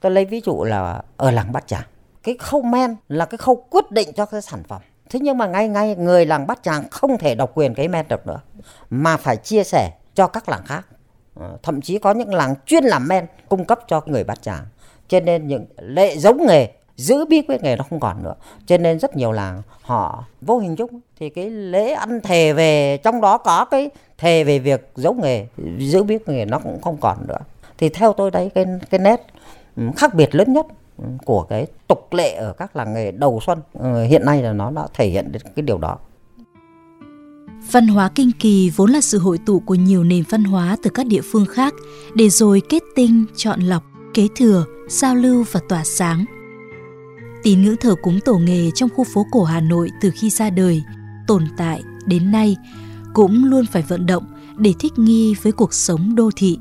Tôi 0.00 0.12
lấy 0.12 0.24
ví 0.24 0.40
dụ 0.44 0.64
là 0.64 1.02
ở 1.16 1.30
làng 1.30 1.52
Bát 1.52 1.66
Tràng, 1.66 1.84
cái 2.22 2.36
khâu 2.38 2.62
men 2.62 2.96
là 3.08 3.24
cái 3.24 3.38
khâu 3.38 3.66
quyết 3.70 3.90
định 3.90 4.08
cho 4.16 4.26
cái 4.26 4.42
sản 4.42 4.62
phẩm. 4.68 4.82
Thế 5.10 5.20
nhưng 5.20 5.38
mà 5.38 5.46
ngay 5.46 5.68
ngay 5.68 5.96
người 5.96 6.26
làng 6.26 6.46
Bát 6.46 6.62
Tràng 6.62 6.88
không 6.90 7.18
thể 7.18 7.34
độc 7.34 7.50
quyền 7.54 7.74
cái 7.74 7.88
men 7.88 8.08
được 8.08 8.26
nữa, 8.26 8.40
mà 8.90 9.16
phải 9.16 9.36
chia 9.36 9.64
sẻ 9.64 9.92
cho 10.14 10.26
các 10.26 10.48
làng 10.48 10.66
khác. 10.66 10.86
Ờ, 11.34 11.58
thậm 11.62 11.80
chí 11.80 11.98
có 11.98 12.12
những 12.12 12.34
làng 12.34 12.54
chuyên 12.66 12.84
làm 12.84 13.08
men 13.08 13.26
cung 13.48 13.64
cấp 13.64 13.80
cho 13.88 14.02
người 14.06 14.24
Bát 14.24 14.42
Tràng. 14.42 14.64
Cho 15.08 15.20
nên 15.20 15.48
những 15.48 15.66
lệ 15.78 16.16
giống 16.16 16.46
nghề 16.46 16.72
giữ 16.96 17.24
bí 17.24 17.42
quyết 17.42 17.62
nghề 17.62 17.76
nó 17.76 17.84
không 17.90 18.00
còn 18.00 18.22
nữa. 18.22 18.34
Cho 18.66 18.78
nên 18.78 18.98
rất 18.98 19.16
nhiều 19.16 19.32
làng 19.32 19.62
họ 19.82 20.24
vô 20.40 20.58
hình 20.58 20.76
chung 20.76 21.00
thì 21.20 21.30
cái 21.30 21.50
lễ 21.50 21.92
ăn 21.92 22.20
thề 22.20 22.52
về 22.52 22.96
trong 22.96 23.20
đó 23.20 23.38
có 23.38 23.64
cái 23.64 23.90
thề 24.18 24.44
về 24.44 24.58
việc 24.58 24.90
giấu 24.96 25.14
nghề 25.14 25.46
giữ 25.78 26.02
bí 26.02 26.18
nghề 26.26 26.44
nó 26.44 26.58
cũng 26.58 26.80
không 26.82 26.96
còn 27.00 27.16
nữa. 27.28 27.38
Thì 27.78 27.88
theo 27.88 28.12
tôi 28.12 28.30
đấy 28.30 28.50
cái 28.54 28.66
cái 28.90 29.00
nét 29.00 29.26
ừ, 29.76 29.82
khác 29.96 30.14
biệt 30.14 30.34
lớn 30.34 30.52
nhất 30.52 30.66
ừ, 30.98 31.04
của 31.24 31.42
cái 31.42 31.66
tục 31.88 32.08
lệ 32.12 32.34
ở 32.34 32.52
các 32.52 32.76
làng 32.76 32.94
nghề 32.94 33.10
đầu 33.10 33.40
xuân 33.46 33.58
ừ, 33.72 34.02
hiện 34.02 34.24
nay 34.24 34.42
là 34.42 34.52
nó 34.52 34.70
đã 34.70 34.86
thể 34.94 35.06
hiện 35.06 35.32
đến 35.32 35.42
cái 35.56 35.62
điều 35.62 35.78
đó. 35.78 35.98
Văn 37.70 37.88
hóa 37.88 38.10
kinh 38.14 38.30
kỳ 38.38 38.70
vốn 38.76 38.90
là 38.90 39.00
sự 39.00 39.18
hội 39.18 39.38
tụ 39.46 39.60
của 39.60 39.74
nhiều 39.74 40.04
nền 40.04 40.24
văn 40.30 40.44
hóa 40.44 40.76
từ 40.82 40.90
các 40.94 41.06
địa 41.06 41.20
phương 41.32 41.46
khác 41.46 41.74
để 42.14 42.28
rồi 42.28 42.62
kết 42.68 42.82
tinh, 42.94 43.24
chọn 43.36 43.60
lọc, 43.60 43.82
kế 44.14 44.28
thừa, 44.36 44.64
giao 44.88 45.14
lưu 45.14 45.44
và 45.52 45.60
tỏa 45.68 45.84
sáng. 45.84 46.24
Tín 47.46 47.62
ngưỡng 47.62 47.76
thờ 47.76 47.94
cúng 48.02 48.20
tổ 48.24 48.38
nghề 48.38 48.70
trong 48.74 48.90
khu 48.96 49.04
phố 49.04 49.26
cổ 49.30 49.44
Hà 49.44 49.60
Nội 49.60 49.90
từ 50.00 50.10
khi 50.14 50.30
ra 50.30 50.50
đời, 50.50 50.82
tồn 51.26 51.48
tại 51.56 51.82
đến 52.06 52.32
nay 52.32 52.56
cũng 53.14 53.44
luôn 53.44 53.66
phải 53.72 53.82
vận 53.82 54.06
động 54.06 54.24
để 54.56 54.72
thích 54.78 54.92
nghi 54.96 55.34
với 55.42 55.52
cuộc 55.52 55.74
sống 55.74 56.14
đô 56.14 56.30
thị. 56.36 56.58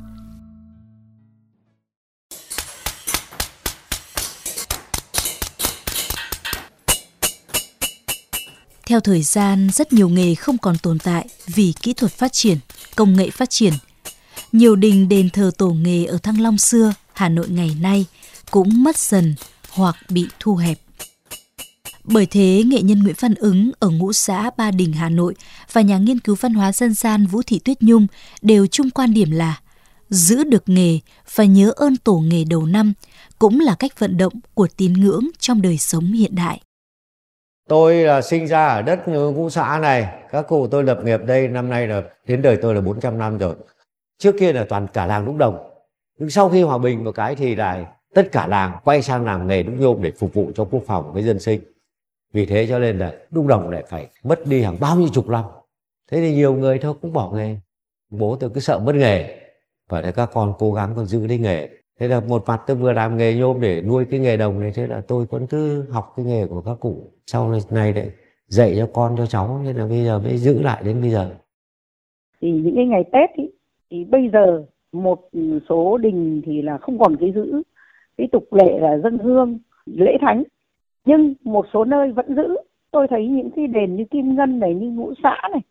Theo 8.88 9.00
thời 9.00 9.22
gian, 9.22 9.70
rất 9.74 9.94
nhiều 9.94 10.10
nghề 10.10 10.36
không 10.36 10.58
còn 10.58 10.78
tồn 10.78 11.00
tại 11.00 11.28
vì 11.46 11.74
kỹ 11.82 11.94
thuật 11.94 12.12
phát 12.12 12.34
triển, 12.34 12.58
công 12.96 13.16
nghệ 13.16 13.30
phát 13.30 13.50
triển. 13.50 13.74
Nhiều 14.52 14.76
đình 14.76 15.10
đền 15.10 15.30
thờ 15.30 15.52
tổ 15.58 15.70
nghề 15.70 16.06
ở 16.06 16.18
Thăng 16.18 16.42
Long 16.42 16.58
xưa, 16.58 16.94
Hà 17.14 17.30
Nội 17.30 17.50
ngày 17.50 17.78
nay 17.82 18.06
cũng 18.52 18.84
mất 18.84 18.98
dần 18.98 19.36
hoặc 19.76 19.96
bị 20.10 20.28
thu 20.40 20.56
hẹp. 20.56 20.78
Bởi 22.04 22.26
thế, 22.26 22.64
nghệ 22.66 22.82
nhân 22.82 23.04
Nguyễn 23.04 23.16
Văn 23.20 23.36
Ứng 23.36 23.72
ở 23.80 23.90
ngũ 23.90 24.14
xã 24.14 24.50
Ba 24.58 24.72
Đình, 24.72 24.94
Hà 24.94 25.10
Nội 25.10 25.36
và 25.72 25.82
nhà 25.82 25.98
nghiên 25.98 26.20
cứu 26.20 26.36
văn 26.42 26.54
hóa 26.54 26.72
dân 26.72 26.94
gian 26.94 27.26
Vũ 27.26 27.42
Thị 27.48 27.60
Tuyết 27.60 27.82
Nhung 27.82 28.08
đều 28.42 28.68
chung 28.68 28.90
quan 28.90 29.14
điểm 29.14 29.32
là 29.32 29.60
giữ 30.10 30.44
được 30.44 30.64
nghề 30.66 31.00
và 31.36 31.44
nhớ 31.44 31.72
ơn 31.76 31.98
tổ 31.98 32.14
nghề 32.14 32.44
đầu 32.44 32.66
năm 32.66 32.94
cũng 33.40 33.60
là 33.60 33.76
cách 33.80 34.00
vận 34.00 34.18
động 34.18 34.34
của 34.54 34.68
tín 34.78 34.94
ngưỡng 34.94 35.28
trong 35.40 35.62
đời 35.62 35.78
sống 35.78 36.06
hiện 36.12 36.36
đại. 36.36 36.62
Tôi 37.70 37.96
là 37.96 38.22
sinh 38.22 38.48
ra 38.48 38.68
ở 38.68 38.82
đất 38.82 39.08
ngũ 39.08 39.50
xã 39.50 39.80
này, 39.82 40.08
các 40.32 40.48
cụ 40.48 40.68
tôi 40.68 40.84
lập 40.84 41.00
nghiệp 41.04 41.20
đây 41.26 41.48
năm 41.48 41.70
nay 41.70 41.88
là 41.88 42.02
đến 42.28 42.42
đời 42.42 42.58
tôi 42.62 42.76
là 42.76 42.82
400 42.82 43.18
năm 43.18 43.38
rồi. 43.38 43.56
Trước 44.20 44.36
kia 44.40 44.54
là 44.54 44.66
toàn 44.70 44.88
cả 44.94 45.06
làng 45.06 45.26
đúc 45.26 45.36
đồng. 45.38 45.58
Nhưng 46.20 46.30
sau 46.30 46.50
khi 46.50 46.62
hòa 46.62 46.78
bình 46.78 47.04
một 47.04 47.12
cái 47.12 47.36
thì 47.36 47.56
lại 47.56 47.86
tất 48.16 48.32
cả 48.32 48.48
làng 48.48 48.78
quay 48.84 49.02
sang 49.02 49.26
làm 49.26 49.48
nghề 49.48 49.64
đúc 49.64 49.76
nhôm 49.80 50.02
để 50.02 50.12
phục 50.12 50.34
vụ 50.34 50.52
cho 50.56 50.66
quốc 50.66 50.84
phòng 50.86 51.14
với 51.14 51.24
dân 51.24 51.40
sinh. 51.40 51.62
Vì 52.34 52.46
thế 52.46 52.68
cho 52.70 52.80
nên 52.80 52.98
là 52.98 53.14
đúc 53.32 53.48
đồng 53.48 53.70
lại 53.70 53.84
phải 53.90 54.08
mất 54.24 54.40
đi 54.48 54.62
hàng 54.62 54.78
bao 54.80 54.96
nhiêu 54.98 55.08
chục 55.14 55.30
năm. 55.30 55.44
Thế 56.12 56.18
thì 56.18 56.36
nhiều 56.36 56.54
người 56.54 56.80
thôi 56.80 56.94
cũng 57.02 57.14
bỏ 57.14 57.32
nghề. 57.36 57.56
Bố 58.10 58.36
tôi 58.36 58.50
cứ 58.50 58.60
sợ 58.60 58.80
mất 58.80 58.96
nghề. 58.96 59.40
Và 59.90 60.02
để 60.02 60.12
các 60.12 60.30
con 60.34 60.54
cố 60.60 60.74
gắng 60.74 60.94
còn 60.96 61.06
giữ 61.06 61.28
lấy 61.28 61.38
nghề. 61.38 61.70
Thế 62.00 62.08
là 62.08 62.20
một 62.20 62.44
mặt 62.48 62.62
tôi 62.68 62.78
vừa 62.78 62.94
làm 62.94 63.18
nghề 63.18 63.36
nhôm 63.36 63.62
để 63.62 63.82
nuôi 63.82 64.06
cái 64.06 64.20
nghề 64.20 64.38
đồng 64.38 64.60
này 64.60 64.72
thế 64.76 64.88
là 64.88 65.02
tôi 65.08 65.26
vẫn 65.26 65.48
cứ 65.48 65.86
học 65.90 66.14
cái 66.18 66.26
nghề 66.26 66.48
của 66.48 66.62
các 66.62 66.78
cụ. 66.80 67.12
Sau 67.28 67.52
này 67.72 67.94
lại 67.94 68.12
dạy 68.48 68.76
cho 68.78 68.90
con 68.94 69.16
cho 69.18 69.26
cháu 69.26 69.62
nên 69.64 69.76
là 69.76 69.88
bây 69.88 70.06
giờ 70.06 70.20
mới 70.20 70.38
giữ 70.38 70.62
lại 70.62 70.84
đến 70.84 71.02
bây 71.02 71.12
giờ. 71.12 71.36
Thì 72.42 72.52
những 72.52 72.76
cái 72.76 72.86
ngày 72.86 73.04
tết 73.14 73.30
ý, 73.36 73.50
thì 73.92 74.04
bây 74.04 74.30
giờ 74.34 74.66
một 74.92 75.30
số 75.70 75.98
đình 75.98 76.42
thì 76.46 76.62
là 76.62 76.78
không 76.78 77.00
còn 77.00 77.18
cái 77.20 77.32
giữ 77.36 77.62
cái 78.18 78.28
tục 78.32 78.54
lệ 78.54 78.80
là 78.80 78.98
dân 78.98 79.18
hương 79.18 79.60
lễ 79.86 80.18
thánh. 80.22 80.44
Nhưng 81.06 81.34
một 81.44 81.66
số 81.74 81.86
nơi 81.86 82.12
vẫn 82.12 82.36
giữ. 82.36 82.56
Tôi 82.92 83.08
thấy 83.10 83.28
những 83.28 83.50
cái 83.56 83.68
đền 83.68 83.96
như 83.96 84.04
kim 84.12 84.36
ngân 84.36 84.60
này 84.60 84.74
như 84.74 84.90
ngũ 84.90 85.14
xã 85.24 85.38
này 85.52 85.62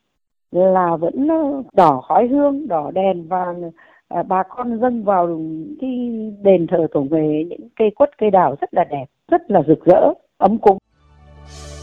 là 0.54 0.96
vẫn 0.96 1.28
ờ, 1.28 1.62
đỏ 1.72 2.00
khói 2.08 2.28
hương 2.28 2.68
đỏ 2.68 2.90
đèn 2.94 3.28
và 3.28 3.54
à, 4.08 4.22
bà 4.22 4.42
con 4.56 4.80
dâng 4.80 5.04
vào 5.04 5.40
cái 5.80 5.90
đền 6.42 6.66
thờ 6.66 6.86
tổ 6.94 7.00
nghề 7.10 7.44
những 7.44 7.68
cây 7.76 7.90
quất 7.94 8.10
cây 8.18 8.30
đào 8.30 8.56
rất 8.60 8.74
là 8.74 8.84
đẹp 8.84 9.04
rất 9.30 9.50
là 9.50 9.62
rực 9.68 9.84
rỡ 9.84 10.12
ấm 10.38 10.58
cúng. 10.58 10.78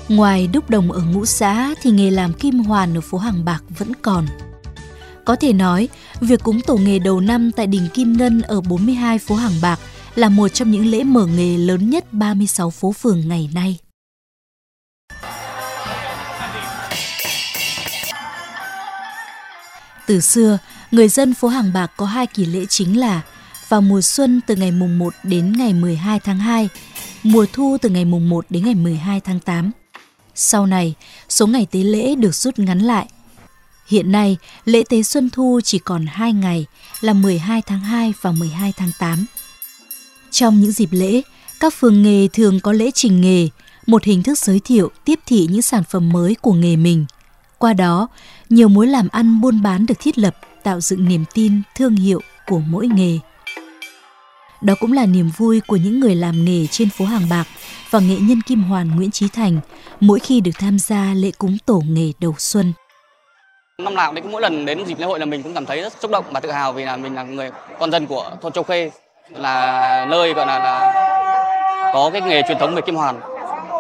Ngoài 0.10 0.48
đúc 0.54 0.64
đồng 0.70 0.92
ở 0.92 1.00
ngũ 1.14 1.26
xã 1.26 1.70
thì 1.82 1.92
nghề 1.92 2.12
làm 2.12 2.32
kim 2.40 2.56
hoàn 2.56 2.90
ở 2.98 3.02
phố 3.04 3.18
Hàng 3.18 3.46
Bạc 3.46 3.64
vẫn 3.80 3.88
còn. 4.02 4.24
Có 5.26 5.36
thể 5.36 5.54
nói, 5.54 5.90
việc 6.22 6.40
cúng 6.44 6.58
tổ 6.68 6.78
nghề 6.86 7.00
đầu 7.00 7.20
năm 7.20 7.52
tại 7.56 7.68
đình 7.68 7.82
Kim 7.94 8.14
Ngân 8.18 8.42
ở 8.42 8.62
42 8.70 9.18
phố 9.18 9.36
Hàng 9.36 9.60
Bạc 9.64 9.80
là 10.16 10.30
một 10.30 10.48
trong 10.48 10.72
những 10.72 10.86
lễ 10.86 11.04
mở 11.04 11.26
nghề 11.26 11.58
lớn 11.58 11.90
nhất 11.90 12.14
36 12.14 12.70
phố 12.70 12.92
phường 12.92 13.28
ngày 13.28 13.50
nay. 13.54 13.78
Từ 20.08 20.20
xưa, 20.20 20.58
người 20.92 21.08
dân 21.08 21.34
phố 21.34 21.48
Hàng 21.48 21.74
Bạc 21.74 21.92
có 21.98 22.06
hai 22.06 22.28
kỳ 22.28 22.46
lễ 22.46 22.66
chính 22.70 23.00
là 23.00 23.22
vào 23.70 23.82
mùa 23.82 24.02
xuân 24.02 24.42
từ 24.48 24.56
ngày 24.56 24.72
mùng 24.72 25.00
1 25.00 25.14
đến 25.24 25.54
ngày 25.58 25.74
12 25.74 26.20
tháng 26.20 26.40
2, 26.40 26.70
mùa 27.24 27.46
thu 27.54 27.78
từ 27.82 27.90
ngày 27.90 28.06
mùng 28.06 28.30
1 28.30 28.46
đến 28.50 28.66
ngày 28.66 28.76
12 28.76 29.20
tháng 29.20 29.40
8. 29.40 29.72
Sau 30.36 30.66
này, 30.66 30.94
số 31.30 31.48
ngày 31.48 31.68
tế 31.72 31.80
lễ 31.80 32.16
được 32.16 32.36
rút 32.36 32.60
ngắn 32.60 32.80
lại. 32.80 33.08
Hiện 33.88 34.12
nay, 34.12 34.38
lễ 34.66 34.84
tế 34.90 35.04
Xuân 35.04 35.30
Thu 35.30 35.60
chỉ 35.64 35.80
còn 35.80 36.06
2 36.06 36.34
ngày 36.34 36.66
là 37.02 37.14
12 37.14 37.62
tháng 37.62 37.80
2 37.80 38.14
và 38.22 38.32
12 38.32 38.74
tháng 38.78 38.92
8. 39.00 39.26
Trong 40.32 40.60
những 40.60 40.72
dịp 40.72 40.90
lễ, 40.92 41.22
các 41.60 41.74
phường 41.74 42.04
nghề 42.04 42.28
thường 42.34 42.60
có 42.60 42.72
lễ 42.72 42.92
trình 42.92 43.22
nghề, 43.22 43.48
một 43.88 44.04
hình 44.04 44.24
thức 44.24 44.38
giới 44.38 44.60
thiệu 44.60 44.92
tiếp 45.06 45.20
thị 45.26 45.48
những 45.52 45.62
sản 45.62 45.84
phẩm 45.84 46.10
mới 46.10 46.36
của 46.42 46.54
nghề 46.54 46.76
mình. 46.76 47.06
Qua 47.58 47.74
đó, 47.74 48.08
nhiều 48.50 48.68
mối 48.68 48.88
làm 48.88 49.08
ăn 49.12 49.42
buôn 49.42 49.62
bán 49.62 49.86
được 49.86 50.00
thiết 50.00 50.18
lập, 50.18 50.36
tạo 50.64 50.82
dựng 50.82 51.10
niềm 51.10 51.26
tin, 51.34 51.62
thương 51.76 51.96
hiệu 51.96 52.22
của 52.48 52.60
mỗi 52.60 52.88
nghề. 52.88 53.20
Đó 54.62 54.74
cũng 54.80 54.94
là 54.94 55.06
niềm 55.06 55.30
vui 55.38 55.62
của 55.68 55.76
những 55.76 56.00
người 56.00 56.16
làm 56.16 56.46
nghề 56.46 56.68
trên 56.68 56.90
phố 56.90 57.06
Hàng 57.06 57.30
Bạc 57.30 57.48
và 57.90 58.00
nghệ 58.00 58.18
nhân 58.20 58.42
Kim 58.42 58.64
Hoàn 58.64 58.96
Nguyễn 58.96 59.12
Trí 59.12 59.28
Thành 59.28 59.60
mỗi 60.00 60.20
khi 60.20 60.42
được 60.42 60.52
tham 60.60 60.80
gia 60.80 61.14
lễ 61.14 61.32
cúng 61.38 61.58
tổ 61.66 61.84
nghề 61.88 62.12
đầu 62.20 62.36
xuân. 62.38 62.74
Năm 63.78 63.96
nào 63.96 64.14
cũng 64.14 64.32
mỗi 64.32 64.42
lần 64.42 64.66
đến 64.66 64.86
dịp 64.88 65.00
lễ 65.00 65.06
hội 65.06 65.20
là 65.20 65.26
mình 65.26 65.44
cũng 65.44 65.54
cảm 65.54 65.66
thấy 65.66 65.82
rất 65.82 65.94
xúc 66.02 66.12
động 66.12 66.26
và 66.32 66.40
tự 66.40 66.52
hào 66.52 66.74
vì 66.74 66.84
là 66.86 66.98
mình 66.98 67.16
là 67.16 67.24
người 67.24 67.52
con 67.80 67.92
dân 67.92 68.08
của 68.08 68.32
thôn 68.42 68.54
Châu 68.54 68.64
Khê 68.64 68.92
là 69.34 70.06
nơi 70.10 70.34
gọi 70.34 70.46
là, 70.46 70.60
là 70.60 70.94
có 71.94 72.10
cái 72.14 72.22
nghề 72.22 72.42
truyền 72.42 72.58
thống 72.58 72.76
về 72.76 72.82
kim 72.82 72.96
hoàn. 72.96 73.16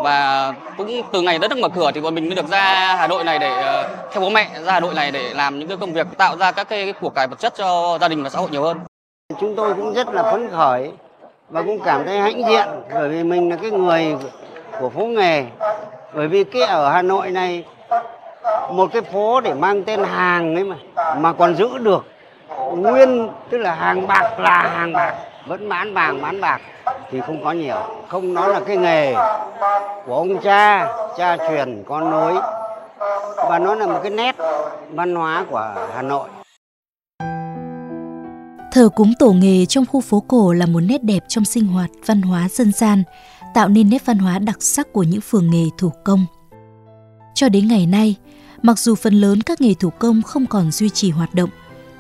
Và 0.03 0.53
cũng 0.77 1.01
từ 1.11 1.21
ngày 1.21 1.39
đất 1.39 1.51
nước 1.51 1.59
mở 1.61 1.69
cửa 1.69 1.91
thì 1.93 2.01
bọn 2.01 2.15
mình 2.15 2.27
mới 2.27 2.35
được 2.35 2.47
ra 2.47 2.95
Hà 2.95 3.07
Nội 3.07 3.23
này 3.23 3.39
để 3.39 3.49
uh, 3.49 3.85
theo 4.11 4.21
bố 4.21 4.29
mẹ 4.29 4.49
ra 4.65 4.73
Hà 4.73 4.79
Nội 4.79 4.93
này 4.93 5.11
để 5.11 5.33
làm 5.33 5.59
những 5.59 5.67
cái 5.67 5.77
công 5.77 5.93
việc 5.93 6.07
tạo 6.17 6.37
ra 6.37 6.51
các 6.51 6.69
cái 6.69 6.93
của 7.01 7.09
cải 7.09 7.27
vật 7.27 7.39
chất 7.39 7.53
cho 7.55 7.97
gia 8.01 8.07
đình 8.07 8.23
và 8.23 8.29
xã 8.29 8.39
hội 8.39 8.49
nhiều 8.51 8.63
hơn. 8.63 8.79
Chúng 9.39 9.55
tôi 9.55 9.73
cũng 9.73 9.93
rất 9.93 10.09
là 10.09 10.23
phấn 10.23 10.49
khởi 10.49 10.91
và 11.49 11.61
cũng 11.61 11.79
cảm 11.85 12.05
thấy 12.05 12.19
hãnh 12.19 12.41
diện 12.49 12.67
bởi 12.93 13.09
vì 13.09 13.23
mình 13.23 13.49
là 13.49 13.55
cái 13.61 13.71
người 13.71 14.15
của 14.79 14.89
phố 14.89 15.05
nghề. 15.05 15.45
Bởi 16.13 16.27
vì 16.27 16.43
cái 16.43 16.61
ở 16.61 16.89
Hà 16.89 17.01
Nội 17.01 17.29
này 17.29 17.63
một 18.69 18.89
cái 18.93 19.01
phố 19.01 19.41
để 19.41 19.53
mang 19.53 19.83
tên 19.83 20.03
hàng 20.03 20.55
ấy 20.55 20.63
mà 20.63 20.75
mà 21.17 21.33
còn 21.33 21.55
giữ 21.55 21.77
được 21.77 22.05
nguyên 22.75 23.29
tức 23.49 23.57
là 23.57 23.75
hàng 23.75 24.07
bạc 24.07 24.39
là 24.39 24.69
hàng 24.75 24.93
bạc 24.93 25.15
vẫn 25.45 25.69
bán 25.69 25.93
vàng 25.93 26.21
bán 26.21 26.41
bạc 26.41 26.61
thì 27.11 27.21
không 27.21 27.43
có 27.43 27.51
nhiều 27.51 27.81
không 28.07 28.33
nó 28.33 28.47
là 28.47 28.59
cái 28.59 28.77
nghề 28.77 29.13
của 30.05 30.15
ông 30.15 30.41
cha 30.43 30.87
cha 31.17 31.37
truyền 31.37 31.83
con 31.87 32.09
nối 32.09 32.33
và 33.49 33.59
nó 33.59 33.75
là 33.75 33.87
một 33.87 33.99
cái 34.03 34.11
nét 34.11 34.35
văn 34.91 35.15
hóa 35.15 35.45
của 35.49 35.73
Hà 35.95 36.01
Nội 36.01 36.29
Thờ 38.71 38.89
cúng 38.95 39.13
tổ 39.19 39.31
nghề 39.31 39.65
trong 39.65 39.85
khu 39.85 40.01
phố 40.01 40.23
cổ 40.27 40.53
là 40.53 40.65
một 40.65 40.79
nét 40.79 41.03
đẹp 41.03 41.23
trong 41.27 41.45
sinh 41.45 41.67
hoạt 41.67 41.89
văn 42.05 42.21
hóa 42.21 42.47
dân 42.49 42.71
gian, 42.71 43.03
tạo 43.53 43.67
nên 43.67 43.89
nét 43.89 44.05
văn 44.05 44.17
hóa 44.17 44.39
đặc 44.39 44.57
sắc 44.59 44.93
của 44.93 45.03
những 45.03 45.21
phường 45.21 45.51
nghề 45.51 45.65
thủ 45.77 45.91
công. 46.03 46.25
Cho 47.35 47.49
đến 47.49 47.67
ngày 47.67 47.85
nay, 47.85 48.15
mặc 48.61 48.79
dù 48.79 48.95
phần 48.95 49.13
lớn 49.13 49.41
các 49.41 49.61
nghề 49.61 49.73
thủ 49.73 49.89
công 49.89 50.21
không 50.21 50.45
còn 50.45 50.71
duy 50.71 50.89
trì 50.89 51.11
hoạt 51.11 51.35
động, 51.35 51.49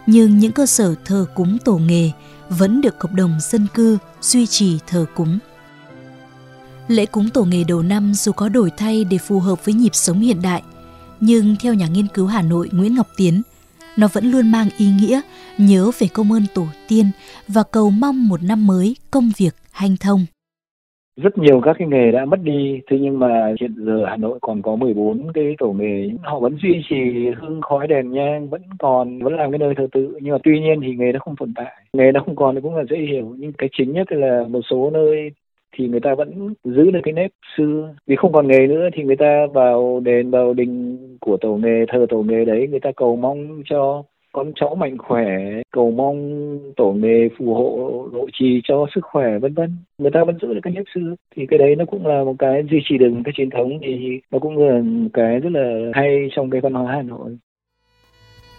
nhưng 0.07 0.39
những 0.39 0.51
cơ 0.51 0.65
sở 0.65 0.95
thờ 1.05 1.25
cúng 1.35 1.57
tổ 1.65 1.73
nghề 1.73 2.11
vẫn 2.59 2.81
được 2.81 2.99
cộng 2.99 3.15
đồng 3.15 3.31
dân 3.39 3.61
cư 3.73 3.97
duy 4.21 4.45
trì 4.45 4.79
thờ 4.87 5.05
cúng. 5.15 5.39
Lễ 6.87 7.05
cúng 7.05 7.25
tổ 7.33 7.43
nghề 7.43 7.63
đầu 7.67 7.81
năm 7.81 8.11
dù 8.13 8.31
có 8.31 8.49
đổi 8.49 8.69
thay 8.77 9.03
để 9.11 9.17
phù 9.17 9.39
hợp 9.39 9.65
với 9.65 9.73
nhịp 9.73 9.93
sống 9.93 10.19
hiện 10.19 10.37
đại, 10.43 10.61
nhưng 11.19 11.55
theo 11.63 11.73
nhà 11.73 11.87
nghiên 11.93 12.07
cứu 12.13 12.27
Hà 12.27 12.41
Nội 12.41 12.69
Nguyễn 12.71 12.95
Ngọc 12.95 13.07
Tiến, 13.17 13.41
nó 13.97 14.07
vẫn 14.13 14.31
luôn 14.31 14.51
mang 14.51 14.67
ý 14.77 14.85
nghĩa 15.01 15.21
nhớ 15.57 15.91
về 15.99 16.07
công 16.13 16.31
ơn 16.31 16.43
tổ 16.55 16.65
tiên 16.87 17.05
và 17.47 17.63
cầu 17.71 17.89
mong 17.89 18.27
một 18.27 18.43
năm 18.43 18.67
mới 18.67 18.95
công 19.11 19.31
việc 19.37 19.55
hanh 19.71 19.95
thông. 19.99 20.25
Rất 21.15 21.37
nhiều 21.37 21.61
các 21.65 21.75
cái 21.79 21.87
nghề 21.87 22.11
đã 22.11 22.25
mất 22.25 22.39
đi 22.43 22.79
thế 22.89 22.97
nhưng 23.01 23.19
mà 23.19 23.53
hiện 23.61 23.75
giờ 23.77 24.05
Hà 24.09 24.17
Nội 24.17 24.39
còn 24.41 24.61
có 24.61 24.75
14 24.75 25.33
cái 25.33 25.55
tổ 25.57 25.71
nghề 25.71 26.09
họ 26.23 26.39
vẫn 26.39 26.57
duy 26.63 26.81
trì 26.89 26.95
hương 27.41 27.61
khói 27.61 27.87
đèn 27.87 28.11
nhang 28.11 28.49
vẫn 28.49 28.61
còn 28.79 29.19
vẫn 29.19 29.33
làm 29.33 29.51
cái 29.51 29.59
nơi 29.59 29.73
thờ 29.77 29.87
tự. 29.91 30.17
Nhưng 30.21 30.31
mà 30.31 30.37
tuy 30.43 30.59
nhiên 30.59 30.79
thì 30.81 30.95
nghề 30.95 31.11
nó 31.11 31.19
không 31.19 31.35
tồn 31.39 31.53
tại 31.55 31.80
nghề 31.97 32.11
nó 32.11 32.19
không 32.25 32.35
còn 32.35 32.55
thì 32.55 32.61
cũng 32.61 32.75
là 32.75 32.83
dễ 32.89 32.97
hiểu, 32.97 33.35
nhưng 33.37 33.53
cái 33.53 33.69
chính 33.77 33.91
nhất 33.91 34.11
là 34.11 34.43
một 34.49 34.61
số 34.69 34.89
nơi 34.89 35.31
thì 35.75 35.87
người 35.87 35.99
ta 35.99 36.15
vẫn 36.15 36.53
giữ 36.63 36.91
được 36.91 36.99
cái 37.03 37.13
nếp 37.13 37.31
xưa. 37.57 37.95
Vì 38.07 38.15
không 38.15 38.33
còn 38.33 38.47
nghề 38.47 38.67
nữa 38.67 38.89
thì 38.93 39.03
người 39.03 39.15
ta 39.15 39.47
vào 39.53 39.99
đền, 40.03 40.31
vào 40.31 40.53
đình 40.53 40.97
của 41.21 41.37
tổ 41.37 41.55
nghề, 41.55 41.85
thờ 41.87 42.05
tổ 42.09 42.23
nghề 42.23 42.45
đấy, 42.45 42.67
người 42.67 42.79
ta 42.79 42.91
cầu 42.95 43.15
mong 43.15 43.61
cho 43.65 44.03
con 44.31 44.51
cháu 44.55 44.75
mạnh 44.75 44.97
khỏe, 44.97 45.25
cầu 45.71 45.91
mong 45.91 46.59
tổ 46.75 46.91
nghề 46.93 47.29
phù 47.37 47.53
hộ, 47.53 48.07
độ 48.13 48.27
trì 48.33 48.61
cho 48.63 48.85
sức 48.95 49.01
khỏe, 49.03 49.39
vân 49.39 49.53
vân. 49.53 49.69
Người 49.97 50.11
ta 50.11 50.23
vẫn 50.23 50.37
giữ 50.41 50.53
được 50.53 50.59
cái 50.63 50.73
nếp 50.73 50.83
xưa. 50.95 51.15
Thì 51.35 51.45
cái 51.45 51.59
đấy 51.59 51.75
nó 51.75 51.85
cũng 51.85 52.07
là 52.07 52.23
một 52.23 52.35
cái 52.39 52.63
duy 52.71 52.79
trì 52.83 52.97
được 52.97 53.11
cái 53.25 53.33
truyền 53.37 53.49
thống 53.49 53.79
thì 53.81 54.19
nó 54.31 54.39
cũng 54.39 54.57
là 54.57 54.81
một 54.81 55.09
cái 55.13 55.39
rất 55.39 55.49
là 55.53 55.91
hay 55.93 56.29
trong 56.31 56.49
cái 56.49 56.61
văn 56.61 56.73
hóa 56.73 56.93
Hà 56.95 57.01
Nội 57.01 57.37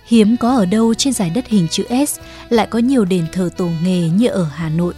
hiếm 0.07 0.37
có 0.37 0.57
ở 0.57 0.67
đâu 0.67 0.95
trên 0.95 1.13
giải 1.13 1.31
đất 1.31 1.47
hình 1.49 1.69
chữ 1.71 1.85
S 2.09 2.21
lại 2.49 2.67
có 2.71 2.79
nhiều 2.79 3.05
đền 3.05 3.27
thờ 3.33 3.51
tổ 3.57 3.69
nghề 3.85 4.09
như 4.09 4.29
ở 4.29 4.45
Hà 4.55 4.69
Nội 4.69 4.95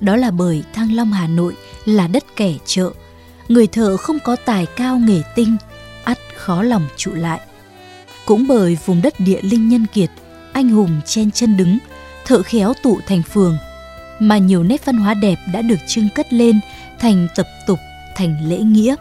đó 0.00 0.16
là 0.16 0.30
bởi 0.30 0.62
Thăng 0.74 0.92
Long 0.94 1.12
Hà 1.12 1.26
Nội 1.26 1.54
là 1.84 2.06
đất 2.06 2.24
kẻ 2.36 2.54
chợ 2.66 2.90
người 3.48 3.66
thợ 3.66 3.96
không 3.96 4.18
có 4.24 4.36
tài 4.36 4.66
cao 4.66 4.98
nghề 4.98 5.22
tinh 5.34 5.56
ắt 6.04 6.18
khó 6.36 6.62
lòng 6.62 6.86
trụ 6.96 7.14
lại 7.14 7.40
cũng 8.30 8.46
bởi 8.48 8.78
vùng 8.86 9.02
đất 9.02 9.20
địa 9.20 9.40
linh 9.42 9.68
nhân 9.68 9.86
kiệt, 9.86 10.10
anh 10.52 10.68
hùng 10.68 11.00
chen 11.06 11.30
chân 11.30 11.56
đứng, 11.56 11.78
thợ 12.24 12.42
khéo 12.42 12.72
tụ 12.82 13.00
thành 13.06 13.22
phường, 13.22 13.58
mà 14.18 14.38
nhiều 14.38 14.62
nét 14.62 14.84
văn 14.84 14.96
hóa 14.96 15.14
đẹp 15.14 15.38
đã 15.52 15.62
được 15.62 15.76
trưng 15.86 16.08
cất 16.14 16.32
lên 16.32 16.60
thành 16.98 17.28
tập 17.36 17.46
tục, 17.66 17.78
thành 18.16 18.48
lễ 18.48 18.58
nghĩa. 18.58 18.94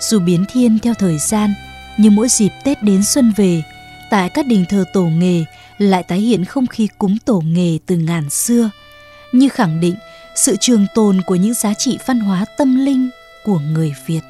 Dù 0.00 0.20
biến 0.20 0.44
thiên 0.52 0.78
theo 0.78 0.94
thời 0.94 1.18
gian, 1.18 1.54
nhưng 1.98 2.14
mỗi 2.14 2.28
dịp 2.28 2.50
Tết 2.64 2.82
đến 2.82 3.04
xuân 3.04 3.32
về, 3.36 3.62
tại 4.14 4.30
các 4.30 4.46
đình 4.46 4.64
thờ 4.68 4.84
tổ 4.92 5.04
nghề 5.04 5.44
lại 5.78 6.02
tái 6.02 6.18
hiện 6.18 6.44
không 6.44 6.66
khí 6.66 6.88
cúng 6.98 7.16
tổ 7.24 7.42
nghề 7.46 7.78
từ 7.86 7.96
ngàn 7.96 8.30
xưa, 8.30 8.70
như 9.32 9.48
khẳng 9.48 9.80
định 9.80 9.94
sự 10.34 10.56
trường 10.60 10.86
tồn 10.94 11.20
của 11.26 11.34
những 11.34 11.54
giá 11.54 11.74
trị 11.74 11.98
văn 12.06 12.20
hóa 12.20 12.44
tâm 12.58 12.84
linh 12.84 13.10
của 13.44 13.58
người 13.58 13.92
Việt. 14.06 14.20